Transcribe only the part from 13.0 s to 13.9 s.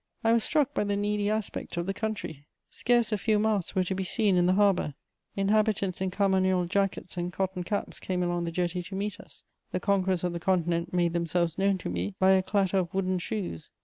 shoes.